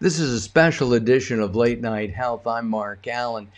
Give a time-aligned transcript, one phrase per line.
[0.00, 2.46] This is a special edition of Late Night Health.
[2.46, 3.48] I'm Mark Allen.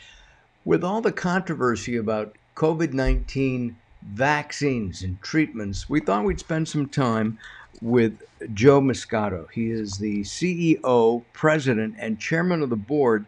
[0.65, 6.89] With all the controversy about COVID 19 vaccines and treatments, we thought we'd spend some
[6.89, 7.39] time
[7.83, 8.23] with
[8.55, 9.51] Joe Moscato.
[9.51, 13.27] He is the CEO, president, and chairman of the board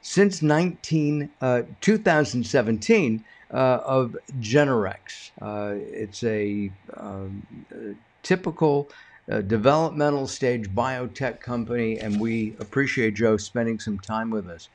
[0.00, 5.32] since 19, uh, 2017 uh, of Generex.
[5.42, 8.88] Uh, it's a, um, a typical
[9.28, 14.68] a developmental stage biotech company, and we appreciate Joe spending some time with us.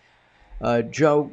[0.62, 1.32] Uh, Joe,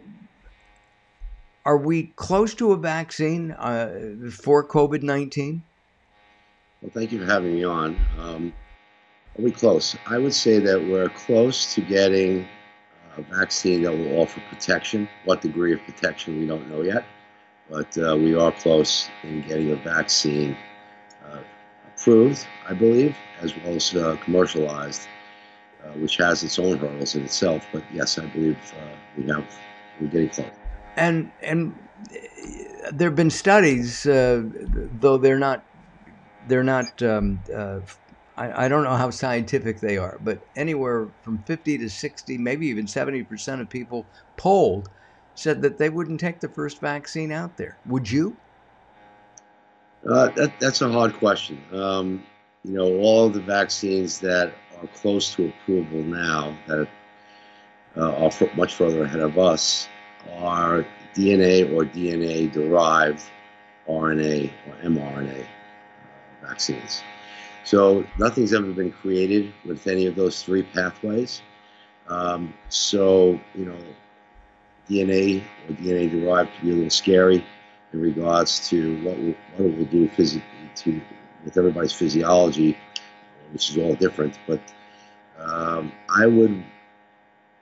[1.65, 5.63] are we close to a vaccine uh, for COVID 19?
[6.83, 7.97] Well, thank you for having me on.
[8.21, 8.53] Um,
[9.39, 9.97] are we close?
[10.07, 12.47] I would say that we're close to getting
[13.17, 15.09] a vaccine that will offer protection.
[15.25, 17.05] What degree of protection, we don't know yet,
[17.71, 20.57] but uh, we are close in getting a vaccine
[21.97, 25.09] approved, I believe, as well as uh, commercialized,
[25.83, 27.67] uh, which has its own hurdles in itself.
[27.73, 29.45] But yes, I believe uh, we have
[30.01, 30.51] we're getting close.
[30.97, 31.75] And and
[32.93, 34.43] there have been studies, uh,
[35.01, 35.65] though they're not
[36.47, 37.03] they're not.
[37.03, 37.81] Um, uh,
[38.39, 42.67] I, I don't know how scientific they are, but anywhere from 50 to 60, maybe
[42.67, 44.89] even 70 percent of people polled
[45.35, 47.79] said that they wouldn't take the first vaccine out there.
[47.87, 48.37] Would you?
[50.09, 51.61] Uh, that, that's a hard question.
[51.73, 52.23] Um,
[52.65, 56.89] you know, all the vaccines that are close to approval now, that
[57.97, 59.89] uh, are much further ahead of us,
[60.35, 60.85] are
[61.15, 63.23] DNA or DNA derived
[63.89, 67.03] RNA or mRNA uh, vaccines.
[67.65, 71.43] So nothing's ever been created with any of those three pathways.
[72.09, 73.79] Um, so, you know,
[74.89, 77.45] DNA or DNA derived can be a little scary
[77.93, 81.01] in regards to what, we, what it will do physically to
[81.45, 82.77] with everybody's physiology,
[83.53, 84.39] which is all different.
[84.47, 84.61] But
[85.39, 86.63] um, I would,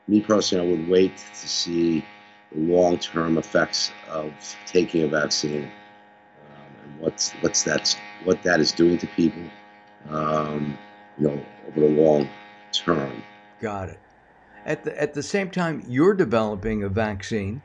[0.09, 2.05] me personally, I would wait to see
[2.53, 4.33] the long-term effects of
[4.67, 9.43] taking a vaccine um, and what's what's that's what that is doing to people,
[10.09, 10.79] um,
[11.19, 12.29] you know, over the long
[12.73, 13.23] term.
[13.61, 14.01] Got it.
[14.65, 17.61] At the at the same time, you're developing a vaccine,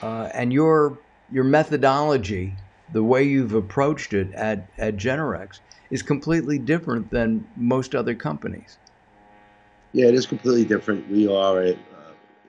[0.00, 0.98] uh, and you're
[1.32, 2.54] your methodology,
[2.92, 5.60] the way you've approached it at, at Generex,
[5.90, 8.78] is completely different than most other companies.
[9.92, 11.08] Yeah, it is completely different.
[11.10, 11.74] We are, uh,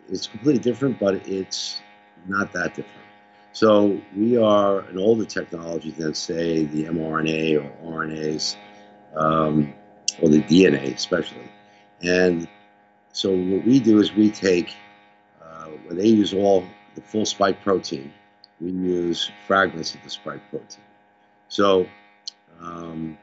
[0.10, 1.82] it's completely different, but it's
[2.28, 2.98] not that different.
[3.54, 8.56] So we are an older technology than, say, the mRNA or RNAs,
[9.16, 9.74] um,
[10.22, 11.52] or the DNA especially.
[12.02, 12.48] And
[13.12, 14.74] so what we do is we take,
[15.44, 16.64] uh, when they use all
[16.96, 18.14] the full spike protein,
[18.62, 20.84] we use fragments of the spike protein.
[21.48, 21.88] So
[22.62, 23.18] um,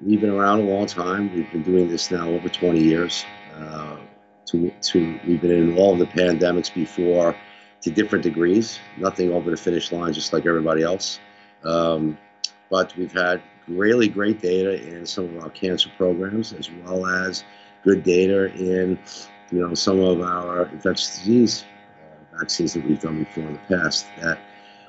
[0.00, 1.32] we've been around a long time.
[1.34, 3.24] We've been doing this now over 20 years.
[3.54, 3.98] Uh,
[4.46, 7.36] to, to, we've been in all of the pandemics before
[7.82, 11.20] to different degrees, nothing over the finish line, just like everybody else.
[11.64, 12.18] Um,
[12.70, 17.44] but we've had really great data in some of our cancer programs, as well as
[17.84, 18.98] good data in,
[19.50, 21.64] you know, some of our infectious disease
[22.40, 24.38] vaccines that we've done before in the past that,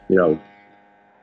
[0.08, 0.40] you know,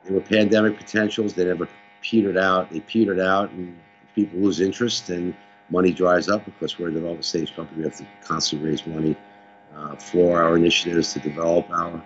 [0.05, 1.33] they were pandemic potentials.
[1.33, 1.67] They never
[2.01, 2.71] petered out.
[2.71, 3.77] They petered out, and
[4.15, 5.35] people lose interest, and
[5.69, 7.79] money dries up because we're a development stage company.
[7.79, 9.15] We have to constantly raise money
[9.75, 12.03] uh, for our initiatives to develop our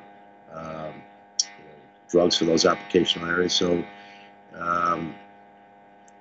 [0.53, 0.93] um,
[1.39, 1.75] you know,
[2.09, 3.53] drugs for those applicational areas.
[3.53, 3.83] So,
[4.55, 5.15] um,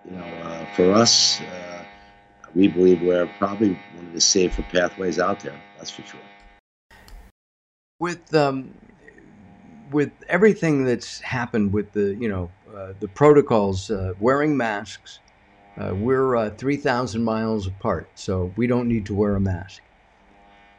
[0.05, 1.85] you know, uh, for us, uh,
[2.55, 5.59] we believe we're probably one of the safer pathways out there.
[5.79, 6.21] That's for sure
[8.03, 8.75] with um,
[9.93, 15.21] with everything that's happened with the you know uh, the protocols, uh, wearing masks.
[15.81, 19.83] Uh, we're uh, 3,000 miles apart, so we don't need to wear a mask.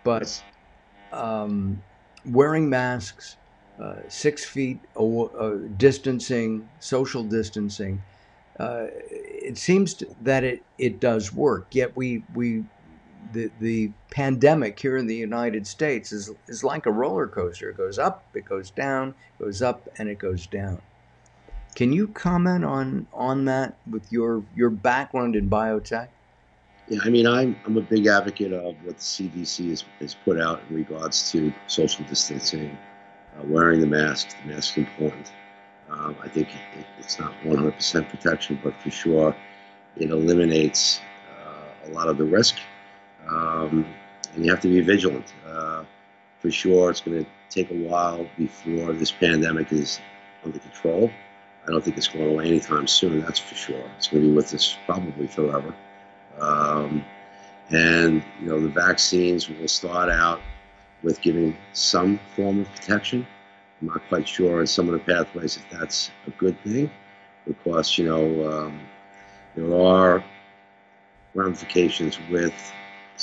[0.03, 0.43] But
[1.11, 1.81] um,
[2.25, 3.37] wearing masks,
[3.81, 4.85] uh, six feet
[5.77, 8.03] distancing, social distancing,
[8.59, 11.73] it seems to, that it, it does work.
[11.73, 12.65] Yet we, we
[13.31, 17.69] the, the pandemic here in the United States is, is like a roller coaster.
[17.69, 20.81] It goes up, it goes down, it goes up, and it goes down.
[21.75, 26.07] Can you comment on on that with your your background in biotech?
[26.87, 30.39] Yeah, I mean, I'm I'm a big advocate of what the CDC has, has put
[30.39, 32.77] out in regards to social distancing,
[33.35, 34.35] uh, wearing the mask.
[34.43, 35.31] The mask is important.
[35.89, 39.35] Um, I think it, it's not 100% protection, but for sure,
[39.97, 42.57] it eliminates uh, a lot of the risk
[43.29, 43.85] um,
[44.33, 45.33] and you have to be vigilant.
[45.45, 45.83] Uh,
[46.39, 49.99] for sure, it's going to take a while before this pandemic is
[50.43, 51.11] under control.
[51.65, 53.83] I don't think it's going away anytime soon, that's for sure.
[53.97, 55.73] It's going to be with us probably forever.
[56.37, 57.05] Um,
[57.69, 60.41] and, you know, the vaccines will start out
[61.03, 63.25] with giving some form of protection.
[63.81, 66.91] I'm not quite sure in some of the pathways if that's a good thing
[67.45, 68.79] because, you know, um,
[69.55, 70.23] there are
[71.33, 72.53] ramifications with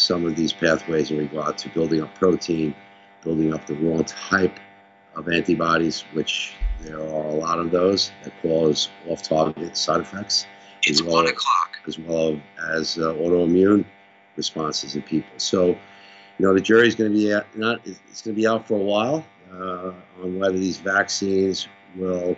[0.01, 2.75] some of these pathways in regard to building up protein,
[3.23, 4.59] building up the wrong type
[5.15, 10.47] of antibodies, which there are a lot of those that cause off-target side effects.
[10.85, 11.71] It's well, one o'clock.
[11.87, 12.39] As well
[12.75, 13.85] as uh, autoimmune
[14.37, 15.33] responses in people.
[15.39, 15.77] So, you
[16.39, 18.83] know, the jury's going to be out, not it's going to be out for a
[18.83, 19.93] while uh,
[20.23, 22.37] on whether these vaccines will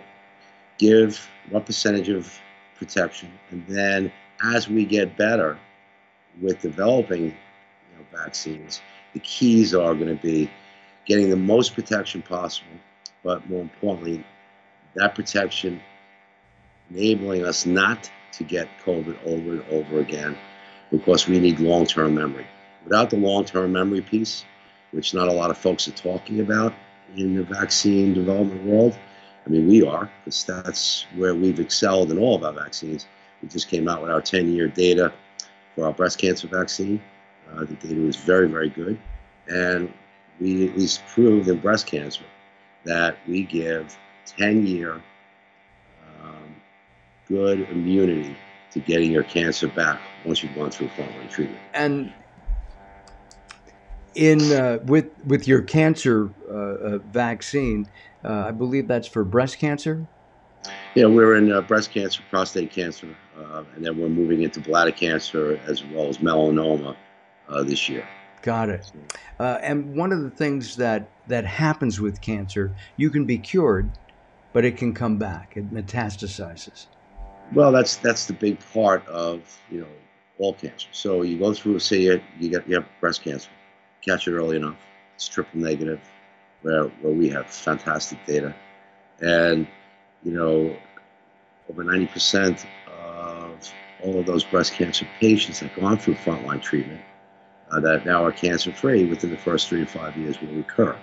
[0.77, 2.33] give what percentage of
[2.77, 4.11] protection, and then
[4.55, 5.57] as we get better
[6.41, 7.35] with developing
[8.13, 8.81] vaccines,
[9.13, 10.49] the keys are going to be
[11.05, 12.77] getting the most protection possible,
[13.23, 14.23] but more importantly,
[14.95, 15.81] that protection
[16.89, 20.37] enabling us not to get COVID over and over again
[20.91, 22.45] because we need long term memory.
[22.83, 24.45] Without the long term memory piece,
[24.91, 26.73] which not a lot of folks are talking about
[27.15, 28.97] in the vaccine development world,
[29.45, 33.07] I mean, we are, because that's where we've excelled in all of our vaccines.
[33.41, 35.11] We just came out with our 10 year data
[35.75, 37.01] for our breast cancer vaccine.
[37.55, 38.99] Uh, the data was very, very good.
[39.47, 39.93] And
[40.39, 42.23] we at least proved in breast cancer
[42.85, 45.01] that we give 10 year
[46.23, 46.55] um,
[47.27, 48.35] good immunity
[48.71, 51.59] to getting your cancer back once you've gone through frontline treatment.
[51.73, 52.11] And
[54.15, 57.87] in uh, with with your cancer uh, uh vaccine,
[58.23, 60.07] uh, I believe that's for breast cancer.
[60.95, 65.59] Yeah, we're in uh, breast cancer, prostate cancer, and then we're moving into bladder cancer
[65.67, 66.95] as well as melanoma
[67.47, 68.07] uh, this year.
[68.41, 68.91] Got it.
[69.39, 73.89] Uh, and one of the things that that happens with cancer, you can be cured,
[74.51, 75.55] but it can come back.
[75.55, 76.87] It metastasizes.
[77.53, 79.87] Well, that's that's the big part of you know
[80.39, 80.89] all cancer.
[80.91, 83.49] So you go through, say you, you get you have breast cancer,
[84.05, 84.77] catch it early enough.
[85.15, 86.01] It's triple negative,
[86.63, 88.53] where where we have fantastic data,
[89.21, 89.65] and
[90.21, 90.75] you know
[91.69, 93.73] over ninety percent of
[94.03, 96.99] all of those breast cancer patients that gone through frontline treatment
[97.71, 100.95] uh, that now are cancer free within the first three to five years will recur.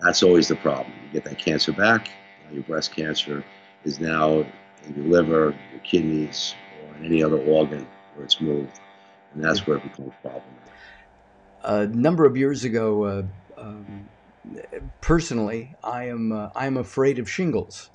[0.00, 0.92] That's always the problem.
[1.06, 2.10] You get that cancer back,
[2.52, 3.44] your breast cancer
[3.84, 4.44] is now
[4.86, 8.80] in your liver, your kidneys, or in any other organ where it's moved.
[9.34, 10.72] And that's where it becomes problematic.
[11.62, 13.22] A number of years ago, uh,
[13.58, 14.08] um,
[15.00, 17.90] personally, I am uh, I am afraid of shingles,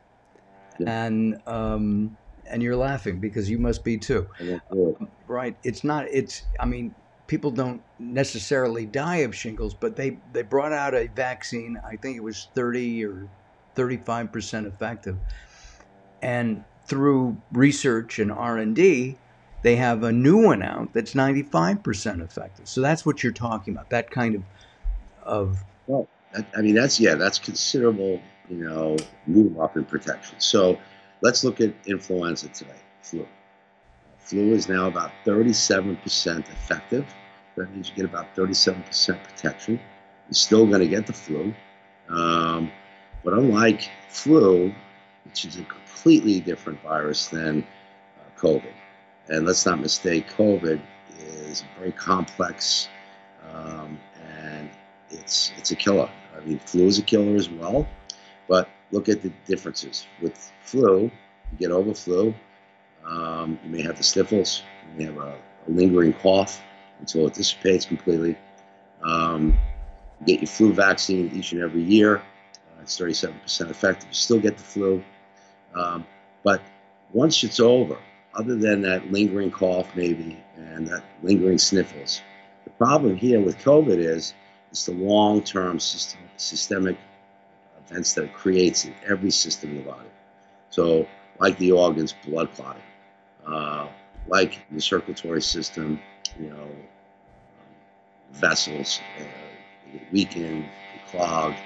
[0.79, 1.05] yeah.
[1.05, 4.27] and um, and you're laughing because you must be too.
[5.27, 5.55] right?
[5.63, 6.07] It's not.
[6.11, 6.43] It's.
[6.59, 6.93] I mean,
[7.27, 12.17] people don't necessarily die of shingles, but they, they brought out a vaccine, I think
[12.17, 13.27] it was 30 or
[13.75, 15.17] 35% effective.
[16.21, 19.17] And through research and R&D,
[19.61, 22.67] they have a new one out that's 95% effective.
[22.67, 24.43] So that's what you're talking about, that kind of
[25.25, 26.07] of well,
[26.55, 30.39] I mean that's yeah, that's considerable, you know, move up in protection.
[30.39, 30.77] So
[31.21, 33.25] let's look at influenza today, flu.
[34.23, 37.05] Flu is now about 37% effective.
[37.57, 39.79] That means you get about 37% protection.
[40.27, 41.53] You're still going to get the flu.
[42.09, 42.71] Um,
[43.23, 44.73] but unlike flu,
[45.25, 48.73] which is a completely different virus than uh, COVID,
[49.27, 50.81] and let's not mistake, COVID
[51.19, 52.87] is very complex
[53.53, 53.99] um,
[54.37, 54.69] and
[55.09, 56.09] it's, it's a killer.
[56.35, 57.87] I mean, flu is a killer as well,
[58.47, 60.07] but look at the differences.
[60.21, 62.33] With flu, you get over flu,
[63.05, 65.35] um, you may have the sniffles, you may have a,
[65.67, 66.61] a lingering cough
[66.99, 68.37] until it dissipates completely.
[69.01, 69.57] Um,
[70.25, 72.17] get your flu vaccine each and every year.
[72.17, 74.09] Uh, it's 37% effective.
[74.09, 75.03] You still get the flu.
[75.73, 76.05] Um,
[76.43, 76.61] but
[77.11, 77.97] once it's over,
[78.33, 82.21] other than that lingering cough maybe and that lingering sniffles,
[82.63, 84.33] the problem here with COVID is
[84.71, 86.97] it's the long-term system, systemic
[87.85, 90.09] events that it creates in every system in the body.
[90.71, 91.07] So,
[91.39, 92.81] like the organs, blood clotting,
[93.47, 93.87] uh,
[94.27, 95.99] like the circulatory system,
[96.39, 96.67] you know,
[98.31, 100.65] vessels uh, weakened,
[101.09, 101.57] clogged.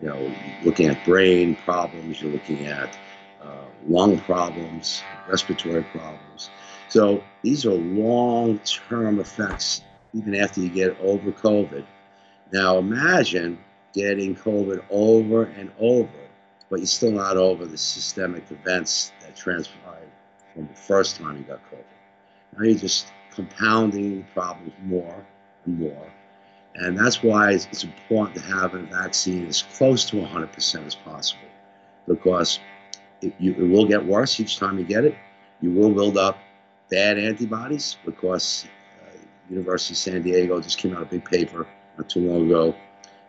[0.00, 2.96] You know, looking at brain problems, you're looking at
[3.42, 6.50] uh, lung problems, respiratory problems.
[6.88, 9.82] So these are long-term effects
[10.14, 11.84] even after you get over COVID.
[12.52, 13.58] Now imagine
[13.92, 16.08] getting COVID over and over,
[16.70, 20.07] but you're still not over the systemic events that transpired
[20.58, 21.84] from the first time you got COVID.
[22.56, 25.24] Now you're just compounding problems more
[25.64, 26.12] and more.
[26.74, 30.94] And that's why it's, it's important to have a vaccine as close to 100% as
[30.96, 31.48] possible
[32.08, 32.58] because
[33.20, 35.14] it, you, it will get worse each time you get it.
[35.60, 36.38] You will build up
[36.90, 38.66] bad antibodies because
[39.00, 39.16] uh,
[39.48, 42.74] University of San Diego just came out a big paper not too long ago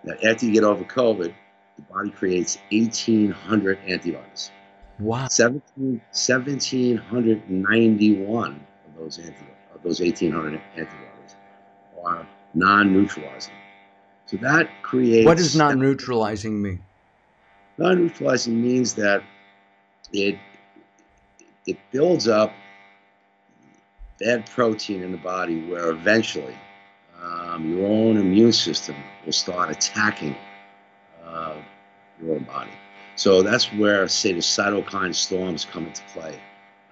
[0.04, 1.32] that after you get over COVID,
[1.76, 4.52] the body creates 1,800 antibodies.
[5.00, 5.28] Wow.
[5.28, 8.60] 17, 1,791 of
[8.98, 11.36] those antibodies, of those 1,800 antibodies
[12.06, 13.54] are non-neutralizing.
[14.26, 15.26] So that creates.
[15.26, 16.84] What does non-neutralizing mean?
[17.78, 19.24] Non-neutralizing means that
[20.12, 20.38] it
[21.66, 22.52] it builds up
[24.20, 26.56] bad protein in the body where eventually
[27.22, 30.36] um, your own immune system will start attacking
[31.24, 31.56] uh,
[32.22, 32.72] your own body.
[33.20, 36.40] So that's where, say, the cytokine storms come into play.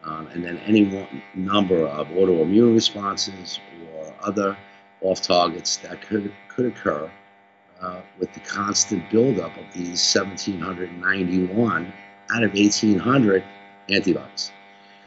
[0.04, 3.62] Um, and then any one number of autoimmune responses
[3.96, 4.58] or other
[5.00, 7.10] off targets that could, could occur
[7.80, 11.94] uh, with the constant buildup of these 1791
[12.34, 13.42] out of 1800
[13.90, 14.52] antibodies.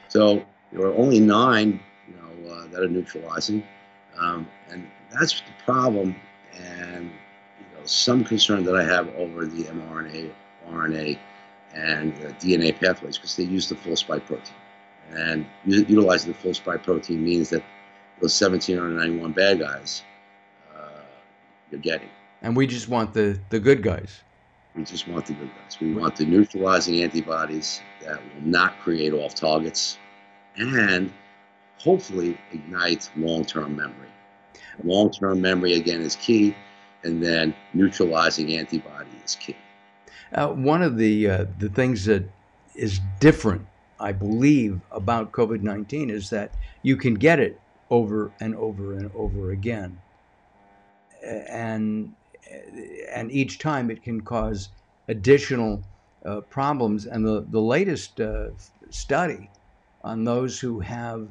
[0.08, 3.62] So there are only nine you know, uh, that are neutralizing.
[4.18, 6.16] Um, and that's the problem.
[6.58, 7.10] And
[7.58, 10.32] you know, some concern that I have over the mRNA,
[10.70, 11.18] RNA,
[11.74, 14.54] and DNA pathways because they use the full spike protein.
[15.12, 17.62] And utilizing the full spike protein means that
[18.20, 20.02] those 1791 bad guys
[20.74, 21.02] uh,
[21.70, 22.08] you're getting.
[22.42, 24.20] And we just want the, the good guys.
[24.74, 25.80] We just want the good guys.
[25.80, 29.98] We want the neutralizing antibodies that will not create off targets
[30.56, 31.12] and
[31.78, 34.08] hopefully ignite long term memory.
[34.84, 36.54] Long term memory, again, is key,
[37.02, 39.56] and then neutralizing antibody is key.
[40.32, 42.25] Uh, one of the, uh, the things that
[42.75, 43.66] is different,
[43.99, 47.60] I believe, about COVID 19 is that you can get it
[47.90, 50.00] over and over and over again.
[51.22, 52.14] And,
[53.12, 54.70] and each time it can cause
[55.08, 55.82] additional
[56.25, 57.06] uh, problems.
[57.06, 58.50] And the, the latest uh,
[58.90, 59.50] study
[60.02, 61.28] on those who have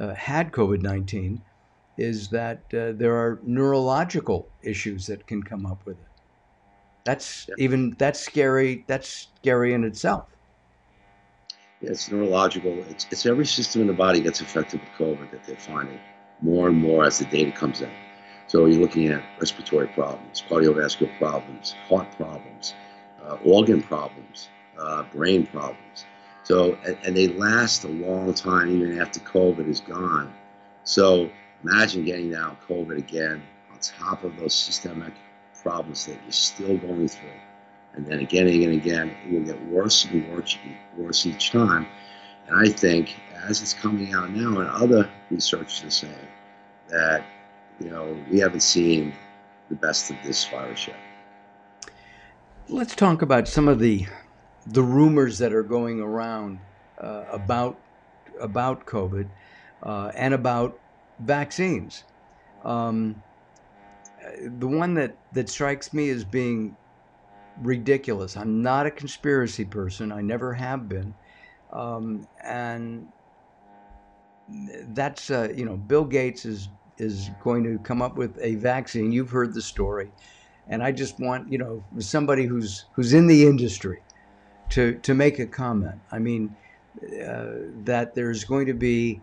[0.00, 1.40] uh, had COVID 19
[1.98, 6.15] is that uh, there are neurological issues that can come up with it.
[7.06, 8.84] That's even that's scary.
[8.88, 10.26] That's scary in itself.
[11.80, 12.72] Yeah, it's neurological.
[12.90, 16.00] It's, it's every system in the body gets affected with COVID that they're finding
[16.40, 17.90] more and more as the data comes in.
[18.48, 22.74] So you're looking at respiratory problems, cardiovascular problems, heart problems,
[23.24, 24.48] uh, organ problems,
[24.78, 26.06] uh, brain problems.
[26.42, 30.32] So, and, and, they last a long time even after COVID is gone.
[30.84, 31.28] So
[31.64, 35.12] imagine getting now COVID again on top of those systemic
[35.66, 37.40] problems that you're still going through.
[37.94, 40.56] And then again and again and again, it will get worse and worse,
[40.96, 41.88] worse each time.
[42.46, 43.16] And I think
[43.48, 46.28] as it's coming out now, and other researchers are saying
[46.88, 47.24] that,
[47.80, 49.12] you know, we haven't seen
[49.68, 50.96] the best of this virus yet.
[52.68, 54.06] Let's talk about some of the
[54.68, 56.60] the rumors that are going around
[57.00, 57.76] uh, about
[58.40, 59.28] about COVID
[59.82, 60.78] uh, and about
[61.18, 62.04] vaccines.
[62.64, 63.22] Um,
[64.58, 66.76] the one that, that strikes me as being
[67.62, 68.36] ridiculous.
[68.36, 70.12] I'm not a conspiracy person.
[70.12, 71.14] I never have been.
[71.72, 73.08] Um, and
[74.88, 79.12] that's uh, you know Bill Gates is is going to come up with a vaccine.
[79.12, 80.10] You've heard the story,
[80.68, 84.02] and I just want you know somebody who's who's in the industry
[84.70, 86.00] to to make a comment.
[86.12, 86.56] I mean
[87.02, 87.46] uh,
[87.84, 89.20] that there's going to be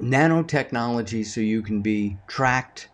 [0.00, 2.88] nanotechnology so you can be tracked.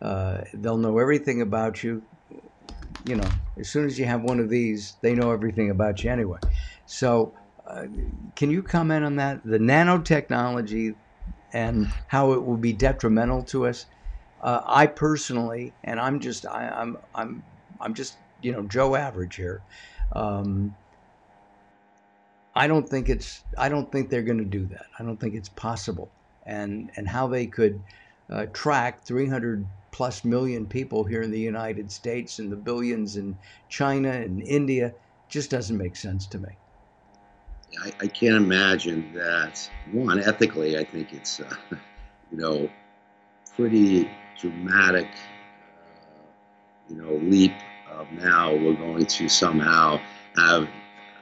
[0.00, 2.02] Uh, they'll know everything about you.
[3.06, 3.28] You know,
[3.58, 6.38] as soon as you have one of these, they know everything about you anyway.
[6.86, 7.34] So,
[7.66, 7.86] uh,
[8.36, 9.42] can you comment on that?
[9.44, 10.94] The nanotechnology
[11.52, 13.86] and how it will be detrimental to us.
[14.40, 17.44] Uh, I personally, and I'm just, I, am I'm, I'm,
[17.80, 19.62] I'm just, you know, Joe Average here.
[20.12, 20.76] Um,
[22.54, 24.86] I don't think it's I don't think they're going to do that.
[24.98, 26.10] I don't think it's possible.
[26.44, 27.82] And and how they could
[28.30, 33.36] uh, track 300 plus million people here in the United States and the billions in
[33.68, 34.94] China and India
[35.28, 36.48] just doesn't make sense to me.
[37.82, 39.68] I, I can't imagine that.
[39.92, 41.54] One, ethically, I think it's uh,
[42.30, 42.70] you know
[43.56, 44.10] pretty
[44.40, 46.22] dramatic, uh,
[46.88, 47.52] you know, leap
[47.90, 50.00] of now we're going to somehow
[50.36, 50.68] have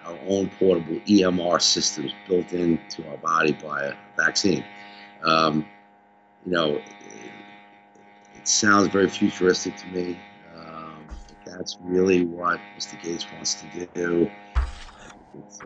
[0.05, 4.65] our own portable EMR systems built into our body by a vaccine.
[5.23, 5.67] Um,
[6.47, 6.81] you know,
[8.49, 10.19] sounds very futuristic to me.
[10.57, 11.07] Um,
[11.45, 13.01] that's really what Mr.
[13.03, 14.31] Gates wants to do.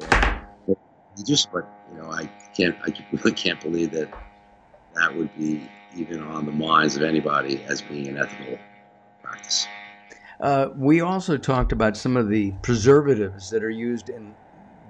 [0.02, 0.74] Uh,
[1.24, 4.10] just, but you know, I can't, I really can't believe that
[4.94, 8.58] that would be even on the minds of anybody as being an ethical
[9.22, 9.66] practice.
[10.40, 14.34] Uh, we also talked about some of the preservatives that are used in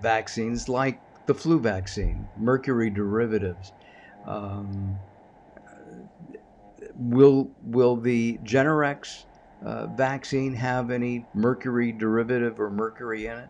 [0.01, 3.73] vaccines, like the flu vaccine, mercury derivatives.
[4.27, 4.99] Um,
[7.11, 9.25] will will the Generex
[9.65, 13.49] uh, vaccine have any mercury derivative or mercury in it?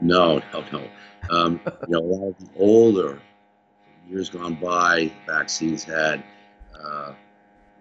[0.00, 0.88] No, no, no.
[1.30, 3.18] Um, you know, a lot of the older
[4.08, 6.22] years gone by vaccines had,
[6.74, 7.12] uh,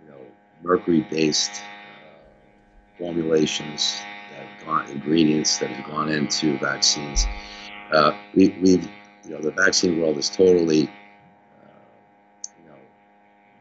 [0.03, 0.17] you know,
[0.61, 1.61] mercury-based
[2.97, 3.99] formulations
[4.31, 7.25] that have gone, ingredients that have gone into vaccines.
[7.91, 8.71] Uh, we, we,
[9.25, 11.00] you know, the vaccine world is totally, uh,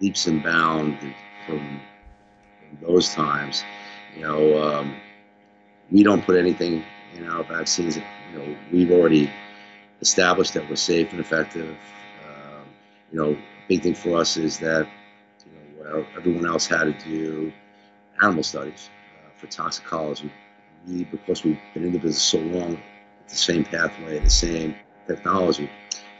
[0.00, 1.02] leaps and bounds
[1.46, 1.80] from,
[2.82, 3.64] those times.
[4.14, 4.94] You know, um,
[5.90, 6.84] we don't put anything
[7.16, 7.96] in our vaccines.
[7.96, 9.28] You know, we've already
[10.00, 11.76] established that we're safe and effective.
[12.28, 12.64] Um,
[13.10, 13.36] you know,
[13.68, 14.86] big thing for us is that
[15.44, 17.52] you know everyone else had to do
[18.22, 18.88] animal studies
[19.36, 20.30] for toxicology.
[20.86, 22.80] We, because we've been in the business so long,
[23.28, 24.74] the same pathway, the same
[25.14, 25.70] technology,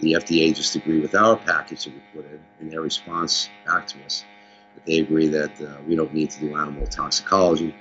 [0.00, 3.87] the FDA just agreed with our package that we put in, in their response back
[3.88, 4.25] to us,
[4.75, 7.75] that they agree that uh, we don't need to do animal toxicology,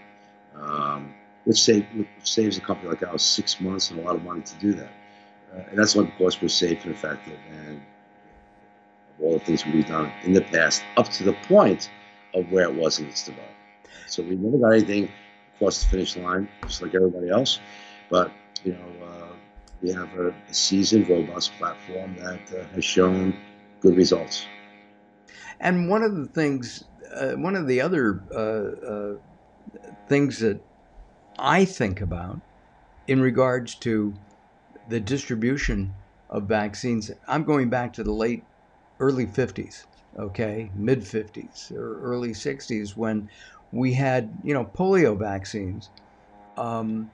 [0.56, 1.14] um,
[1.46, 4.42] which, save, which, saves a company like ours six months and a lot of money
[4.42, 4.92] to do that.
[5.54, 7.82] Uh, and that's why, of course, we're safe and effective, and
[9.22, 11.90] all the things we've done in the past, up to the point
[12.34, 13.56] of where it was in its development.
[14.08, 15.10] So we never got anything
[15.56, 17.60] across the finish line, just like everybody else.
[18.10, 18.32] But
[18.64, 19.34] you know, uh,
[19.82, 23.36] we have a, seasoned, robust platform that uh, has shown
[23.82, 24.46] good results.
[25.60, 29.16] And one of the things, uh, one of the other uh, uh,
[30.08, 30.62] things that
[31.38, 32.42] I think about
[33.08, 34.14] in regards to
[34.88, 35.94] the distribution
[36.30, 38.44] of vaccines, I'm going back to the late,
[39.00, 39.86] early 50s,
[40.18, 43.30] okay, mid 50s or early 60s when
[43.72, 45.90] we had, you know, polio vaccines.
[46.58, 47.12] Um,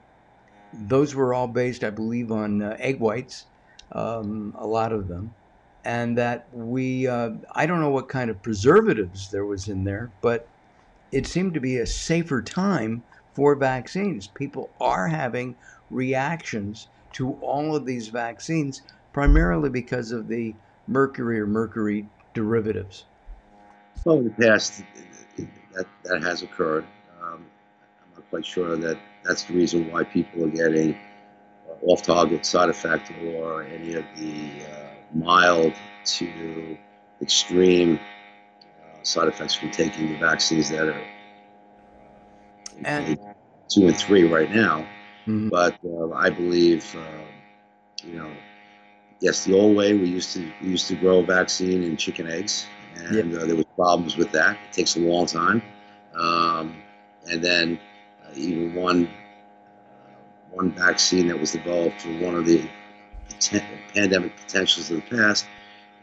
[0.78, 3.46] those were all based, I believe, on uh, egg whites,
[3.92, 5.34] um, a lot of them.
[5.84, 10.10] And that we, uh, I don't know what kind of preservatives there was in there,
[10.20, 10.48] but
[11.12, 14.26] it seemed to be a safer time for vaccines.
[14.26, 15.54] People are having
[15.90, 20.54] reactions to all of these vaccines, primarily because of the
[20.88, 23.04] mercury or mercury derivatives.
[24.04, 24.82] Well, in the past,
[25.74, 26.84] that that has occurred.
[27.22, 27.46] Um,
[28.02, 30.94] I'm not quite sure that that's the reason why people are getting
[31.68, 35.72] uh, off-target side effect or any of the uh, mild
[36.04, 36.76] to
[37.20, 41.04] extreme uh, side effects from taking the vaccines that are
[42.84, 43.18] and,
[43.68, 44.86] two and three right now.
[45.26, 45.48] Mm-hmm.
[45.48, 48.30] But uh, I believe, uh, you know,
[49.20, 52.28] yes, the old way we used to we used to grow a vaccine in chicken
[52.28, 52.66] eggs
[52.98, 54.56] and uh, there was problems with that.
[54.68, 55.62] It takes a long time,
[56.14, 56.82] um,
[57.30, 57.85] and then uh,
[58.36, 60.10] even one uh,
[60.50, 62.68] one vaccine that was developed for one of the
[63.94, 65.46] pandemic potentials of the past,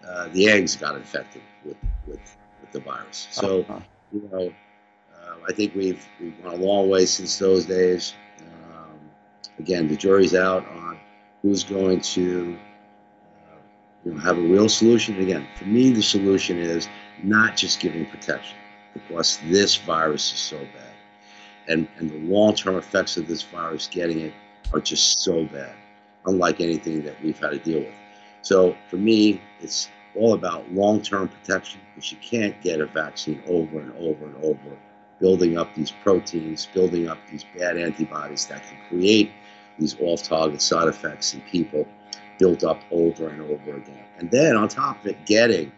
[0.08, 2.20] uh, the eggs got infected with with,
[2.62, 3.28] with the virus.
[3.32, 3.80] So uh-huh.
[4.12, 4.54] you know,
[5.16, 8.14] uh, I think we've we've gone a long way since those days.
[8.40, 9.00] Um,
[9.60, 11.00] again, the jury's out on
[11.42, 12.58] who's going to
[14.06, 15.20] you know, have a real solution.
[15.22, 16.88] Again, for me, the solution is
[17.24, 18.58] not just giving protection
[18.94, 20.83] because this virus is so bad.
[21.68, 24.34] And, and the long term effects of this virus getting it
[24.74, 25.76] are just so bad,
[26.26, 27.96] unlike anything that we've had to deal with.
[28.42, 33.42] So for me, it's all about long term protection because you can't get a vaccine
[33.48, 34.78] over and over and over,
[35.20, 39.32] building up these proteins, building up these bad antibodies that can create
[39.80, 41.88] these off target side effects in people
[42.38, 44.06] built up over and over again.
[44.18, 45.72] And then on top of it, getting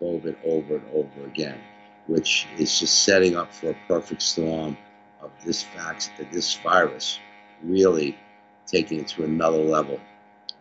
[0.00, 1.58] COVID over and over again,
[2.06, 4.76] which is just setting up for a perfect storm
[5.22, 7.18] of this fact, that this virus
[7.62, 8.18] really
[8.66, 9.98] taking it to another level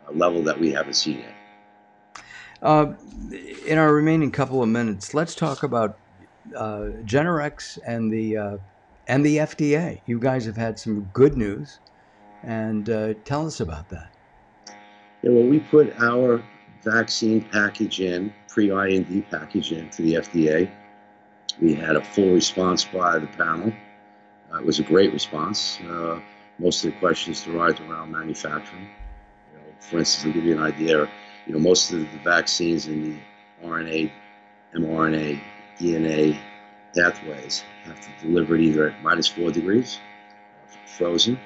[0.07, 2.23] a level that we haven't seen yet.
[2.61, 2.93] Uh,
[3.65, 5.97] in our remaining couple of minutes, let's talk about
[6.55, 8.57] uh, Generex and the uh,
[9.07, 10.01] and the FDA.
[10.05, 11.79] You guys have had some good news,
[12.43, 14.11] and uh, tell us about that.
[15.23, 16.43] Yeah, well, we put our
[16.83, 20.69] vaccine package in, pre-IND package in to the FDA.
[21.61, 23.73] We had a full response by the panel.
[24.51, 25.79] Uh, it was a great response.
[25.89, 26.19] Uh,
[26.59, 28.89] most of the questions derived around manufacturing.
[29.51, 31.09] You know, for instance, to give you an idea,
[31.45, 34.11] you know, most of the vaccines in the RNA,
[34.75, 35.41] mRNA,
[35.79, 36.37] DNA
[36.95, 39.99] pathways have to deliver it either at minus four degrees,
[40.85, 41.39] frozen,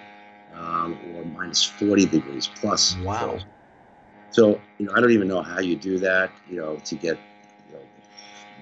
[0.54, 2.98] um, or minus 40 degrees plus.
[2.98, 3.30] Wow.
[3.30, 3.48] Frozen.
[4.32, 7.18] So, you know, I don't even know how you do that, you know, to get
[7.70, 7.84] you know,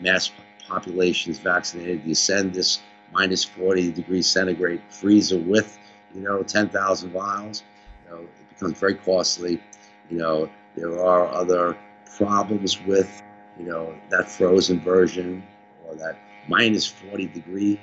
[0.01, 0.31] mass
[0.67, 2.03] populations vaccinated.
[2.05, 2.79] You send this
[3.13, 5.77] minus 40 degrees centigrade freezer with,
[6.13, 7.63] you know, 10,000 vials.
[8.05, 9.61] You know, it becomes very costly.
[10.09, 11.77] You know, there are other
[12.17, 13.21] problems with,
[13.59, 15.43] you know, that frozen version
[15.87, 17.79] or that minus 40 degree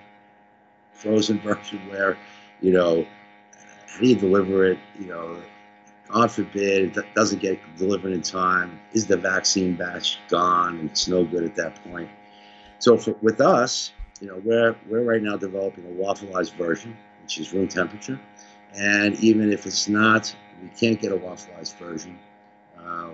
[0.93, 2.19] frozen version where,
[2.61, 3.07] you know,
[3.87, 4.79] how do you deliver it?
[4.99, 5.43] You know,
[6.09, 8.81] God forbid it doesn't get delivered in time.
[8.93, 10.89] Is the vaccine batch gone?
[10.91, 12.09] It's no good at that point.
[12.79, 17.39] So for, with us, you know, we're we're right now developing a lyophilized version, which
[17.39, 18.21] is room temperature.
[18.75, 22.19] And even if it's not, we can't get a lyophilized version.
[22.79, 23.11] Uh,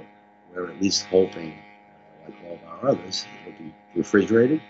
[0.54, 4.60] we're at least hoping, uh, like all of our others, it will be refrigerated,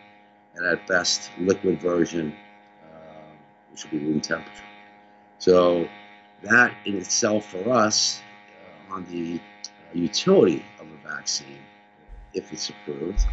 [0.55, 2.35] and at best, liquid version,
[2.85, 3.31] uh,
[3.71, 4.65] which will be room temperature.
[5.39, 5.89] So
[6.43, 8.21] that in itself for us
[8.91, 11.61] uh, on the uh, utility of a vaccine,
[12.35, 13.25] if it's approved,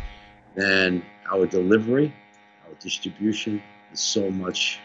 [0.56, 2.14] then our delivery,
[2.80, 4.80] distribution is so much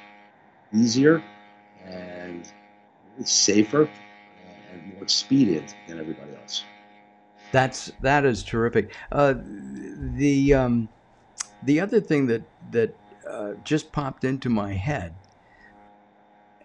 [0.72, 1.22] easier
[1.84, 2.52] and
[3.24, 3.88] safer
[4.72, 6.64] and more expedient than everybody else.
[7.52, 8.94] That's that is terrific.
[9.10, 9.34] Uh,
[10.16, 10.88] the um,
[11.62, 12.94] the other thing that that
[13.28, 15.14] uh, just popped into my head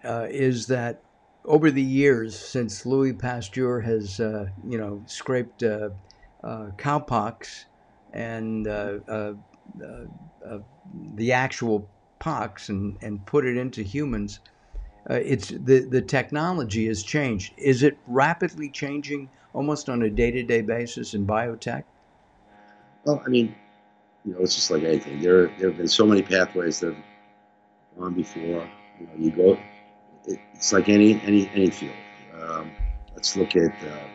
[0.04, 1.02] uh, is that
[1.46, 5.90] over the years, since Louis Pasteur has, uh, you know, scraped uh,
[6.44, 7.66] uh, cowpox
[8.14, 8.68] and
[11.16, 11.88] the actual
[12.20, 14.40] pox and, and put it into humans,
[15.10, 17.54] it's the, the technology has changed.
[17.58, 21.84] Is it rapidly changing almost on a day to day basis in biotech?
[23.06, 23.54] Well, I mean,
[24.24, 25.22] you know, it's just like anything.
[25.22, 27.04] There, there have been so many pathways that have
[28.00, 28.70] gone before.
[29.00, 29.58] You know, you go
[30.26, 31.96] it's like any any any field.
[32.42, 32.72] Um,
[33.14, 34.08] let's look at uh,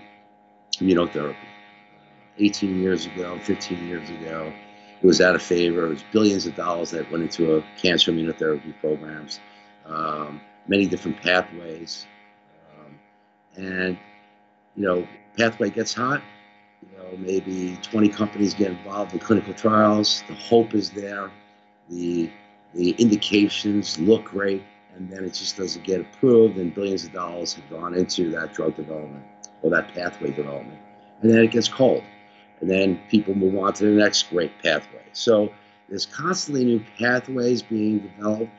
[0.75, 1.35] immunotherapy.
[1.35, 4.53] Uh, 18 years ago, 15 years ago,
[5.01, 5.87] it was out of favor.
[5.87, 9.41] It was billions of dollars that went into a cancer immunotherapy programs,
[9.87, 12.07] um, many different pathways,
[12.79, 12.99] um,
[13.57, 13.99] and
[14.77, 15.07] you know,
[15.37, 16.23] pathway gets hot.
[16.83, 20.23] You know, maybe 20 companies get involved in clinical trials.
[20.29, 21.31] The hope is there.
[21.89, 22.31] The
[22.75, 24.63] the indications look great
[24.99, 28.53] and then it just doesn't get approved, and billions of dollars have gone into that
[28.53, 29.25] drug development
[29.63, 30.79] or that pathway development.
[31.23, 32.03] And then it gets cold.
[32.61, 35.05] And then people move on to the next great pathway.
[35.13, 35.53] So
[35.89, 38.53] there's constantly new pathways being developed.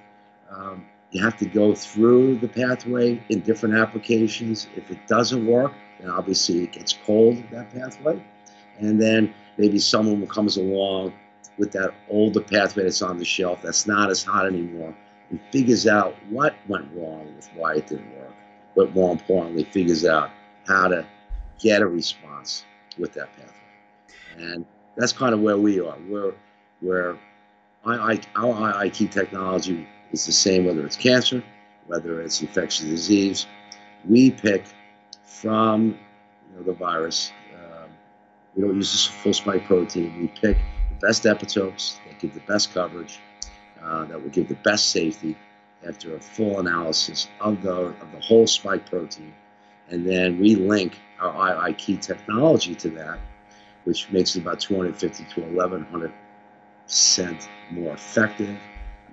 [0.49, 4.67] Um, you have to go through the pathway in different applications.
[4.75, 8.23] If it doesn't work, then obviously it gets cold, that pathway.
[8.79, 11.13] And then maybe someone comes along
[11.57, 14.95] with that older pathway that's on the shelf that's not as hot anymore
[15.29, 18.33] and figures out what went wrong with why it didn't work,
[18.75, 20.31] but more importantly, figures out
[20.65, 21.05] how to
[21.59, 22.65] get a response
[22.97, 23.58] with that pathway.
[24.39, 25.97] And that's kind of where we are.
[26.07, 26.33] We're
[26.81, 27.17] where
[27.85, 28.11] our
[28.85, 31.43] Ii-Key technology is the same, whether it's cancer,
[31.87, 33.47] whether it's infectious disease.
[34.07, 34.65] We pick
[35.25, 35.97] from
[36.51, 37.31] you know, the virus.
[37.53, 37.89] Um,
[38.55, 40.19] we don't use a full spike protein.
[40.19, 40.57] We pick
[40.89, 43.19] the best epitopes that give the best coverage
[43.83, 45.37] uh, that will give the best safety
[45.87, 49.33] after a full analysis of the, of the whole spike protein.
[49.89, 53.19] And then we link our Ii-Key technology to that,
[53.85, 56.11] which makes it about 250 to 1100
[56.89, 58.57] percent more effective,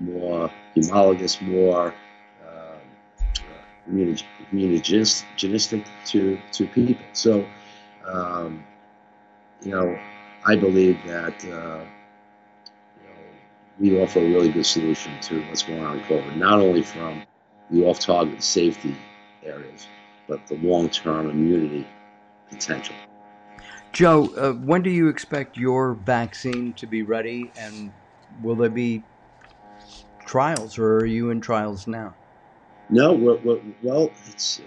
[0.01, 1.95] more homologous, more
[2.43, 2.79] uh,
[6.07, 7.05] to, to people.
[7.13, 7.47] So,
[8.07, 8.65] um,
[9.63, 9.99] you know,
[10.47, 11.85] I believe that uh,
[13.79, 17.23] we offer a really good solution to what's going on in COVID, not only from
[17.71, 18.97] the off target safety
[19.45, 19.87] areas,
[20.29, 21.87] but the long term immunity
[22.49, 22.95] potential.
[23.97, 27.91] Joe, uh, when do you expect your vaccine to be ready, and
[28.43, 29.03] will there be
[30.27, 32.15] trials, or are you in trials now?
[32.91, 34.11] No, we're, we're, well,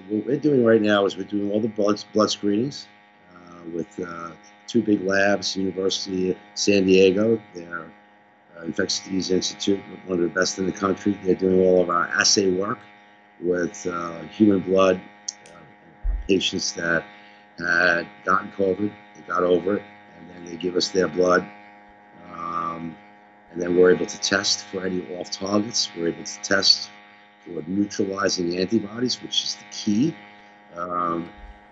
[0.07, 2.87] what we're doing right now is we're doing all the blood, blood screenings
[3.35, 4.31] uh, with uh,
[4.65, 7.91] two big labs, University of San Diego, their
[8.57, 11.15] uh, Infectious Disease Institute, one of the best in the country.
[11.23, 12.79] They're doing all of our assay work
[13.39, 14.99] with uh, human blood
[15.45, 17.03] uh, patients that
[17.59, 19.83] had gotten COVID, they got over it,
[20.17, 21.45] and then they give us their blood.
[22.33, 22.95] Um,
[23.51, 25.89] and then we're able to test for any off targets.
[25.95, 26.89] We're able to test
[27.43, 30.15] for neutralizing antibodies, which is the key.
[30.75, 31.29] Um,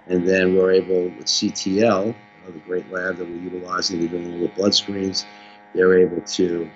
[0.07, 4.47] and then we're able with CTL, another great lab that we're utilizing, they're doing all
[4.47, 5.25] the blood screens.
[5.73, 6.69] They're able to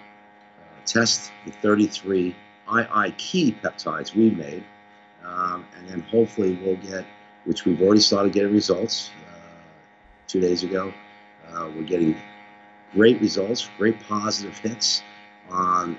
[0.59, 2.35] uh, test the 33
[2.73, 4.63] Ii-Key peptides we made,
[5.25, 7.05] um, and then hopefully we'll get,
[7.45, 9.09] which we've already started getting results
[10.31, 10.93] two days ago.
[11.49, 12.15] Uh, we're getting
[12.93, 15.03] great results, great positive hits
[15.49, 15.97] on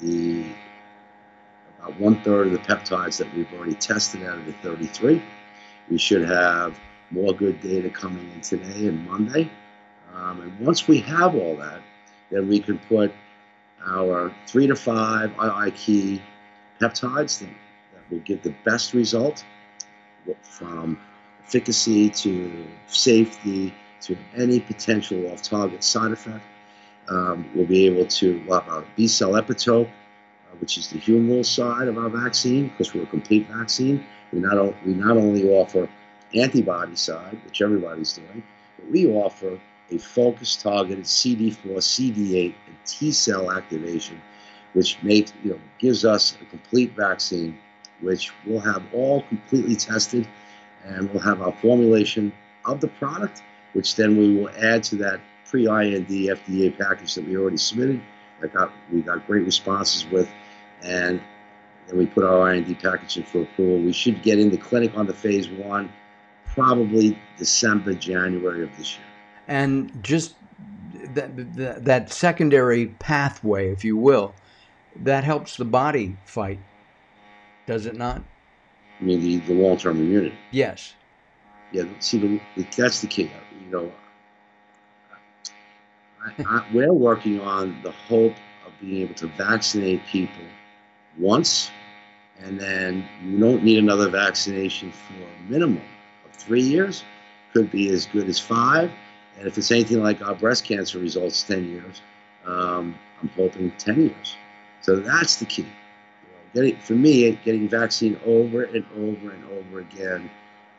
[0.00, 0.44] the
[1.78, 5.22] about one third of the peptides that we've already tested out of the 33.
[5.88, 6.78] We should have
[7.10, 9.50] more good data coming in today and Monday.
[10.14, 11.80] Um, and once we have all that,
[12.30, 13.12] then we can put
[13.86, 16.20] our three to five Ii-Key
[16.78, 17.48] peptides that,
[17.94, 19.42] that will give the best result
[20.42, 21.00] from
[21.50, 26.44] efficacy to safety to any potential off target side effect.
[27.08, 31.44] Um, we'll be able to have our B cell epitope, uh, which is the humoral
[31.44, 34.06] side of our vaccine, because we're a complete vaccine.
[34.32, 35.88] We not, we not only offer
[36.34, 38.44] antibody side, which everybody's doing,
[38.76, 39.58] but we offer
[39.90, 44.22] a focused targeted CD4, CD8, and T cell activation,
[44.74, 47.58] which makes you know gives us a complete vaccine,
[48.00, 50.28] which we'll have all completely tested,
[50.84, 52.32] and we'll have our formulation
[52.64, 57.36] of the product, which then we will add to that pre-IND FDA package that we
[57.36, 58.00] already submitted.
[58.54, 60.30] Got we got great responses with,
[60.82, 61.20] and
[61.86, 63.78] then we put our IND package in for approval.
[63.78, 65.92] We should get in the clinic on the phase one,
[66.46, 69.06] probably December, January of this year.
[69.46, 70.36] And just
[71.14, 74.34] that, that, that secondary pathway, if you will,
[74.96, 76.60] that helps the body fight,
[77.66, 78.22] does it not?
[79.00, 80.36] I mean, the, the long term immunity.
[80.50, 80.94] Yes.
[81.72, 83.30] Yeah, see, the, the, that's the key.
[83.64, 83.92] You know,
[86.22, 88.34] I, I, we're working on the hope
[88.66, 90.44] of being able to vaccinate people
[91.18, 91.70] once,
[92.40, 95.82] and then you don't need another vaccination for a minimum
[96.24, 97.04] of three years.
[97.52, 98.90] Could be as good as five,
[99.38, 102.00] and if it's anything like our breast cancer results, ten years.
[102.46, 104.36] Um, I'm hoping ten years.
[104.82, 105.66] So that's the key.
[106.54, 110.30] Getting for me, getting vaccine over and over and over again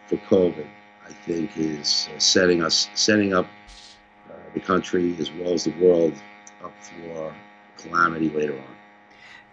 [0.07, 0.67] for COVID,
[1.07, 3.47] I think, is uh, setting us setting up
[4.53, 6.13] the country as well as the world
[6.63, 7.33] up for
[7.77, 8.75] calamity later on.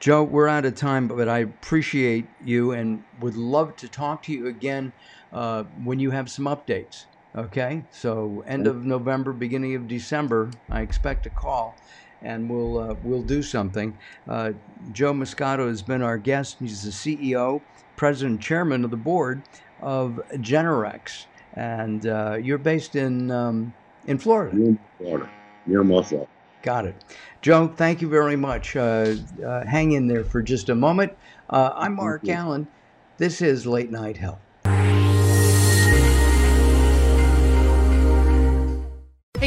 [0.00, 4.32] Joe, we're out of time, but I appreciate you and would love to talk to
[4.32, 4.92] you again
[5.32, 7.06] uh, when you have some updates.
[7.36, 11.76] Okay, so end of November, beginning of December, I expect a call,
[12.22, 13.96] and we'll uh, we'll do something.
[14.28, 14.52] Uh,
[14.92, 16.56] Joe Moscato has been our guest.
[16.58, 17.60] He's the CEO,
[17.96, 19.42] president, chairman of the board
[19.80, 23.72] of Generex, and uh, you're based in um,
[24.06, 24.56] in Florida.
[24.56, 25.28] In Florida,
[25.66, 26.28] near Muscle.
[26.62, 26.96] Got it.
[27.40, 28.74] Joe, thank you very much.
[28.74, 31.12] Uh, uh, hang in there for just a moment.
[31.48, 32.66] Uh, I'm Mark Allen.
[33.16, 34.47] This is Late Night Health.